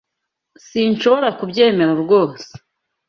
[0.67, 2.49] Sinshobora kubyemera rwose